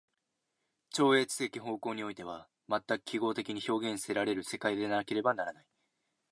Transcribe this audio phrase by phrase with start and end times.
[0.89, 5.67] 超越的方向においては全く記号的に表現せられる世界でなければならない。